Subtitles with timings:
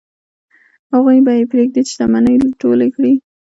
[0.93, 3.13] هغوی به یې پرېږدي چې شتمنۍ ټولې کړي.